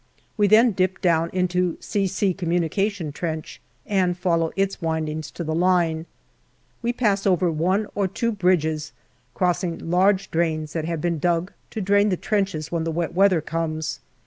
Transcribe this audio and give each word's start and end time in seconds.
We 0.35 0.47
then 0.47 0.71
dip 0.71 0.99
down 0.99 1.29
into" 1.31 1.77
C.C." 1.79 2.33
communication 2.33 3.11
trench, 3.11 3.61
and 3.85 4.17
follow 4.17 4.51
its 4.55 4.81
windings 4.81 5.29
to 5.29 5.43
the 5.43 5.53
line. 5.53 6.07
We 6.81 6.91
pass 6.91 7.27
over 7.27 7.51
one 7.51 7.85
or 7.93 8.07
two 8.07 8.31
bridges 8.31 8.93
crossing 9.35 9.77
large 9.77 10.31
drains 10.31 10.73
that 10.73 10.85
have 10.85 11.01
been 11.01 11.19
dug 11.19 11.53
to 11.69 11.81
drain 11.81 12.09
the 12.09 12.17
trenches 12.17 12.71
when 12.71 12.83
the 12.83 12.89
wet 12.91 13.13
weather 13.13 13.41
comes. 13.41 13.99